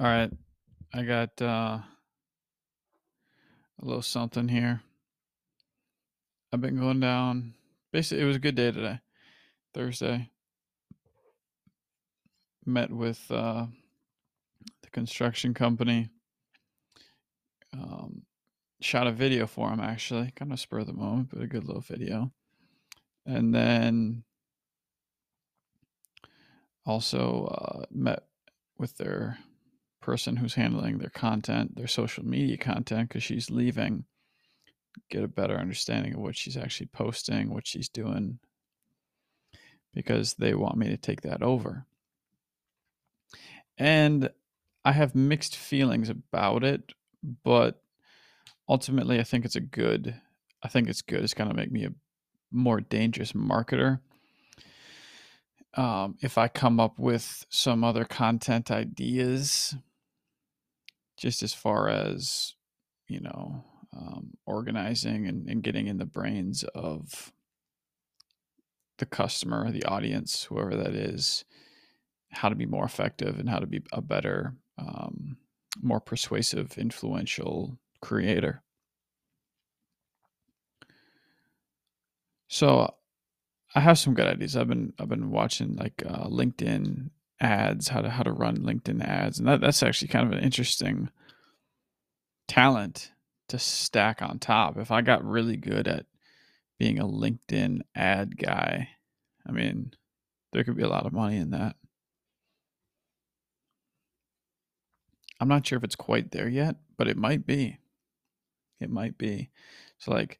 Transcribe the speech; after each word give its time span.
All 0.00 0.06
right. 0.06 0.30
I 0.94 1.02
got 1.02 1.40
uh, 1.40 1.78
a 1.80 1.84
little 3.82 4.02
something 4.02 4.48
here. 4.48 4.80
I've 6.52 6.62
been 6.62 6.78
going 6.78 7.00
down. 7.00 7.54
Basically, 7.92 8.22
it 8.22 8.26
was 8.26 8.36
a 8.36 8.40
good 8.40 8.54
day 8.54 8.72
today. 8.72 9.00
Thursday. 9.74 10.30
Met 12.64 12.90
with 12.90 13.20
uh, 13.30 13.66
the 14.82 14.90
construction 14.90 15.52
company. 15.52 16.08
Um, 17.74 18.22
shot 18.80 19.06
a 19.06 19.12
video 19.12 19.46
for 19.46 19.70
him, 19.70 19.80
actually. 19.80 20.32
Kind 20.34 20.52
of 20.52 20.60
spur 20.60 20.80
of 20.80 20.86
the 20.86 20.94
moment, 20.94 21.28
but 21.32 21.42
a 21.42 21.46
good 21.46 21.64
little 21.64 21.82
video. 21.82 22.32
And 23.26 23.54
then 23.54 24.24
also 26.86 27.44
uh, 27.46 27.84
met 27.90 28.24
with 28.78 28.96
their 28.96 29.38
person 30.02 30.36
who's 30.36 30.54
handling 30.54 30.98
their 30.98 31.10
content, 31.10 31.76
their 31.76 31.86
social 31.86 32.24
media 32.24 32.58
content, 32.58 33.08
because 33.08 33.22
she's 33.22 33.50
leaving, 33.50 34.04
get 35.10 35.24
a 35.24 35.28
better 35.28 35.56
understanding 35.56 36.14
of 36.14 36.20
what 36.20 36.36
she's 36.36 36.56
actually 36.56 36.88
posting, 36.92 37.48
what 37.48 37.66
she's 37.66 37.88
doing, 37.88 38.38
because 39.94 40.34
they 40.34 40.54
want 40.54 40.76
me 40.76 40.88
to 40.88 40.96
take 40.96 41.22
that 41.22 41.42
over. 41.42 41.86
And 43.78 44.28
I 44.84 44.92
have 44.92 45.14
mixed 45.14 45.56
feelings 45.56 46.10
about 46.10 46.64
it, 46.64 46.92
but 47.44 47.80
ultimately, 48.68 49.20
I 49.20 49.22
think 49.22 49.44
it's 49.44 49.56
a 49.56 49.60
good. 49.60 50.14
I 50.62 50.68
think 50.68 50.88
it's 50.88 51.02
good. 51.02 51.22
It's 51.22 51.34
going 51.34 51.50
to 51.50 51.56
make 51.56 51.72
me 51.72 51.84
a 51.84 51.94
more 52.50 52.80
dangerous 52.80 53.32
marketer. 53.32 54.00
Um, 55.74 56.16
if 56.20 56.36
I 56.36 56.48
come 56.48 56.78
up 56.78 56.98
with 56.98 57.46
some 57.48 57.82
other 57.82 58.04
content 58.04 58.70
ideas 58.70 59.74
just 61.22 61.42
as 61.44 61.54
far 61.54 61.88
as 61.88 62.54
you 63.08 63.20
know 63.20 63.64
um, 63.96 64.32
organizing 64.44 65.28
and, 65.28 65.48
and 65.48 65.62
getting 65.62 65.86
in 65.86 65.98
the 65.98 66.04
brains 66.04 66.64
of 66.74 67.32
the 68.98 69.06
customer 69.06 69.70
the 69.70 69.84
audience 69.84 70.44
whoever 70.44 70.74
that 70.74 70.94
is 70.94 71.44
how 72.32 72.48
to 72.48 72.54
be 72.56 72.66
more 72.66 72.84
effective 72.84 73.38
and 73.38 73.48
how 73.48 73.58
to 73.60 73.66
be 73.66 73.82
a 73.92 74.02
better 74.02 74.56
um, 74.78 75.36
more 75.80 76.00
persuasive 76.00 76.76
influential 76.76 77.78
creator. 78.00 78.62
So 82.48 82.94
i 83.74 83.80
have 83.80 83.98
some 83.98 84.12
good 84.14 84.26
ideas. 84.26 84.56
I've 84.56 84.68
been 84.68 84.92
i've 84.98 85.08
been 85.08 85.30
watching 85.30 85.76
like 85.76 86.02
uh, 86.06 86.26
linkedin 86.26 87.10
ads, 87.42 87.88
how 87.88 88.00
to 88.00 88.08
how 88.08 88.22
to 88.22 88.32
run 88.32 88.58
LinkedIn 88.58 89.04
ads, 89.04 89.38
and 89.38 89.48
that, 89.48 89.60
that's 89.60 89.82
actually 89.82 90.08
kind 90.08 90.26
of 90.26 90.32
an 90.32 90.44
interesting 90.44 91.10
talent 92.48 93.12
to 93.48 93.58
stack 93.58 94.22
on 94.22 94.38
top. 94.38 94.78
If 94.78 94.90
I 94.90 95.02
got 95.02 95.24
really 95.24 95.56
good 95.56 95.88
at 95.88 96.06
being 96.78 96.98
a 96.98 97.06
LinkedIn 97.06 97.80
ad 97.94 98.38
guy, 98.38 98.90
I 99.46 99.52
mean, 99.52 99.92
there 100.52 100.64
could 100.64 100.76
be 100.76 100.82
a 100.82 100.88
lot 100.88 101.06
of 101.06 101.12
money 101.12 101.36
in 101.36 101.50
that. 101.50 101.76
I'm 105.40 105.48
not 105.48 105.66
sure 105.66 105.76
if 105.76 105.84
it's 105.84 105.96
quite 105.96 106.30
there 106.30 106.48
yet, 106.48 106.76
but 106.96 107.08
it 107.08 107.16
might 107.16 107.44
be. 107.44 107.78
It 108.80 108.90
might 108.90 109.18
be. 109.18 109.50
So, 109.98 110.12
like, 110.12 110.38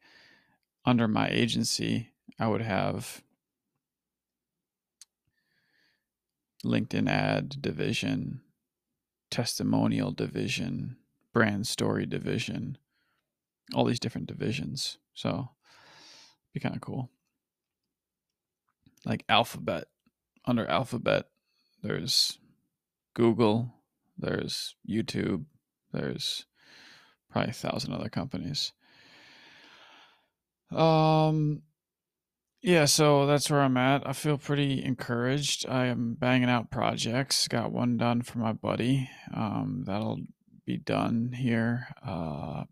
under 0.84 1.09
my 1.09 1.28
agency, 1.28 2.11
I 2.39 2.47
would 2.47 2.62
have 2.62 3.22
LinkedIn 6.64 7.08
ad 7.08 7.60
division, 7.60 8.41
testimonial 9.30 10.12
division, 10.12 10.96
brand 11.32 11.66
story 11.66 12.06
division, 12.06 12.78
all 13.74 13.84
these 13.84 14.00
different 14.00 14.27
divisions. 14.27 14.98
So 15.14 15.48
be 16.53 16.60
kind 16.60 16.75
of 16.75 16.81
cool. 16.81 17.10
Like 19.04 19.25
Alphabet. 19.28 19.84
Under 20.44 20.66
Alphabet, 20.66 21.26
there's 21.84 22.37
Google, 23.14 23.72
there's 24.19 24.75
YouTube, 24.88 25.44
there's 25.92 26.47
probably 27.31 27.50
a 27.50 27.54
thousand 27.54 27.92
other 27.92 28.08
companies. 28.08 28.72
Um 30.72 31.62
yeah, 32.62 32.84
so 32.84 33.27
that's 33.27 33.50
where 33.50 33.61
I'm 33.61 33.77
at. 33.77 34.09
I 34.09 34.12
feel 34.12 34.39
pretty 34.39 34.84
encouraged. 34.84 35.69
I 35.69 35.87
am 35.87 36.15
banging 36.15 36.49
out 36.49 36.71
projects. 36.71 37.49
Got 37.49 37.73
one 37.73 37.97
done 37.97 38.23
for 38.23 38.39
my 38.39 38.53
buddy. 38.53 39.11
Um, 39.34 39.83
that'll 39.84 40.21
be 40.65 40.77
done 40.77 41.33
here. 41.33 41.89
Uh, 42.06 42.65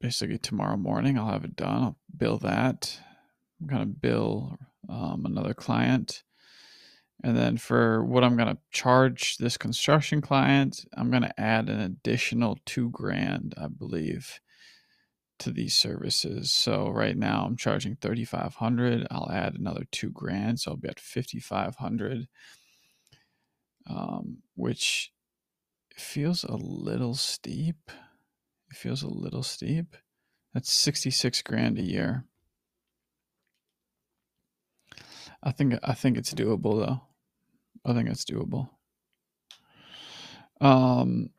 basically 0.00 0.38
tomorrow 0.38 0.78
morning, 0.78 1.18
I'll 1.18 1.30
have 1.30 1.44
it 1.44 1.54
done. 1.54 1.82
I'll 1.82 1.98
bill 2.16 2.38
that. 2.38 2.98
I'm 3.60 3.66
gonna 3.66 3.86
bill 3.86 4.56
um, 4.88 5.26
another 5.26 5.52
client, 5.52 6.22
and 7.22 7.36
then 7.36 7.58
for 7.58 8.02
what 8.02 8.24
I'm 8.24 8.38
gonna 8.38 8.56
charge 8.70 9.36
this 9.36 9.58
construction 9.58 10.22
client, 10.22 10.86
I'm 10.96 11.10
gonna 11.10 11.34
add 11.36 11.68
an 11.68 11.80
additional 11.80 12.58
two 12.64 12.88
grand, 12.88 13.54
I 13.58 13.66
believe 13.66 14.40
to 15.40 15.50
these 15.50 15.74
services. 15.74 16.52
So 16.52 16.88
right 16.88 17.16
now 17.16 17.44
I'm 17.46 17.56
charging 17.56 17.96
3500. 17.96 19.06
I'll 19.10 19.30
add 19.30 19.54
another 19.54 19.84
2 19.90 20.10
grand, 20.10 20.60
so 20.60 20.72
I'll 20.72 20.76
be 20.76 20.88
at 20.88 21.00
5500. 21.00 22.28
Um, 23.88 24.38
which 24.54 25.12
feels 25.96 26.44
a 26.44 26.56
little 26.56 27.14
steep. 27.14 27.90
It 28.70 28.76
feels 28.76 29.02
a 29.02 29.08
little 29.08 29.42
steep. 29.42 29.96
That's 30.54 30.70
66 30.70 31.42
grand 31.42 31.78
a 31.78 31.82
year. 31.82 32.24
I 35.42 35.52
think 35.52 35.74
I 35.82 35.94
think 35.94 36.18
it's 36.18 36.34
doable 36.34 36.84
though. 36.84 37.00
I 37.84 37.94
think 37.94 38.08
it's 38.08 38.24
doable. 38.24 38.70
Um 40.60 41.30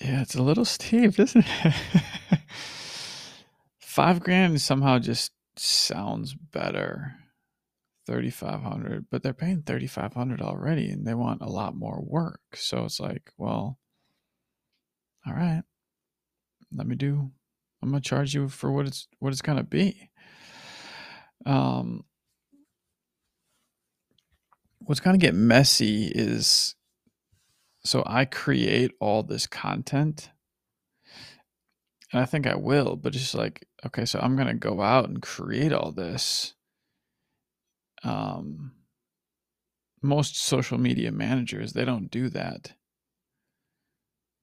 Yeah, 0.00 0.22
it's 0.22 0.34
a 0.34 0.42
little 0.42 0.64
steep, 0.64 1.18
isn't 1.18 1.46
it? 1.64 1.74
Five 3.78 4.20
grand 4.20 4.60
somehow 4.60 4.98
just 4.98 5.32
sounds 5.56 6.34
better. 6.34 7.14
Thirty 8.06 8.30
five 8.30 8.62
hundred, 8.62 9.06
but 9.10 9.22
they're 9.24 9.34
paying 9.34 9.62
thirty 9.62 9.88
five 9.88 10.14
hundred 10.14 10.40
already, 10.40 10.90
and 10.90 11.04
they 11.06 11.14
want 11.14 11.42
a 11.42 11.48
lot 11.50 11.74
more 11.74 12.00
work. 12.00 12.40
So 12.54 12.84
it's 12.84 13.00
like, 13.00 13.32
well, 13.36 13.78
all 15.26 15.34
right, 15.34 15.62
let 16.72 16.86
me 16.86 16.94
do. 16.94 17.32
I'm 17.82 17.90
gonna 17.90 18.00
charge 18.00 18.32
you 18.32 18.48
for 18.48 18.70
what 18.70 18.86
it's 18.86 19.08
what 19.18 19.32
it's 19.32 19.42
gonna 19.42 19.64
be. 19.64 20.10
Um, 21.44 22.04
what's 24.80 25.00
gonna 25.00 25.18
get 25.18 25.34
messy 25.34 26.06
is 26.14 26.75
so 27.86 28.02
I 28.06 28.24
create 28.24 28.92
all 29.00 29.22
this 29.22 29.46
content 29.46 30.30
and 32.12 32.22
I 32.22 32.24
think 32.24 32.46
I 32.46 32.54
will, 32.54 32.96
but 32.96 33.14
it's 33.14 33.34
like, 33.34 33.66
okay, 33.84 34.04
so 34.04 34.20
I'm 34.20 34.36
going 34.36 34.48
to 34.48 34.54
go 34.54 34.80
out 34.80 35.08
and 35.08 35.20
create 35.20 35.72
all 35.72 35.92
this. 35.92 36.54
Um, 38.04 38.72
most 40.02 40.36
social 40.36 40.78
media 40.78 41.10
managers, 41.10 41.72
they 41.72 41.84
don't 41.84 42.10
do 42.10 42.28
that. 42.30 42.74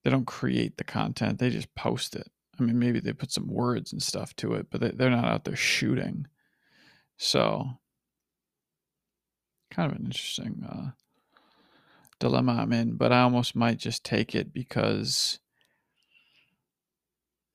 They 0.03 0.09
don't 0.09 0.27
create 0.27 0.77
the 0.77 0.83
content, 0.83 1.39
they 1.39 1.49
just 1.49 1.73
post 1.75 2.15
it. 2.15 2.29
I 2.59 2.63
mean, 2.63 2.77
maybe 2.77 2.99
they 2.99 3.13
put 3.13 3.31
some 3.31 3.47
words 3.47 3.93
and 3.93 4.03
stuff 4.03 4.35
to 4.35 4.53
it, 4.53 4.67
but 4.69 4.81
they, 4.81 4.91
they're 4.91 5.09
not 5.09 5.25
out 5.25 5.45
there 5.45 5.55
shooting. 5.55 6.27
So, 7.17 7.79
kind 9.71 9.91
of 9.91 9.97
an 9.97 10.05
interesting 10.05 10.63
uh, 10.69 10.91
dilemma 12.23 12.53
I'm 12.53 12.71
in, 12.71 12.95
but 12.95 13.11
I 13.11 13.21
almost 13.21 13.53
might 13.53 13.77
just 13.77 14.05
take 14.05 14.33
it 14.33 14.53
because 14.53 15.39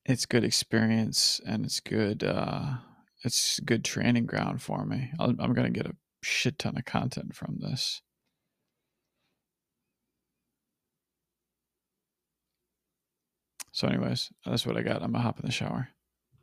it's 0.05 0.27
good 0.27 0.43
experience 0.43 1.41
and 1.45 1.65
it's 1.65 1.79
good 1.79 2.23
uh 2.23 2.75
it's 3.23 3.59
good 3.61 3.83
training 3.83 4.27
ground 4.27 4.61
for 4.61 4.85
me. 4.85 5.11
i 5.19 5.25
am 5.25 5.35
going 5.35 5.73
to 5.73 5.79
get 5.79 5.87
a 5.87 5.95
shit 6.21 6.59
ton 6.59 6.77
of 6.77 6.85
content 6.85 7.35
from 7.35 7.57
this. 7.59 8.01
So 13.71 13.87
anyways, 13.87 14.29
that's 14.45 14.65
what 14.65 14.77
I 14.77 14.83
got. 14.83 15.01
I'm 15.01 15.13
to 15.13 15.19
hop 15.19 15.39
in 15.39 15.45
the 15.45 15.51
shower. 15.51 15.89